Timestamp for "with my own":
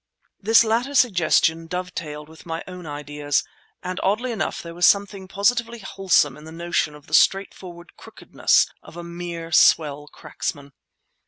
2.27-2.87